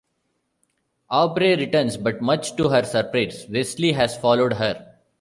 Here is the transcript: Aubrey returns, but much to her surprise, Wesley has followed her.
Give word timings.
Aubrey 1.11 1.55
returns, 1.55 1.95
but 1.95 2.23
much 2.23 2.55
to 2.57 2.69
her 2.69 2.81
surprise, 2.83 3.45
Wesley 3.47 3.91
has 3.91 4.17
followed 4.17 4.53
her. 4.53 4.95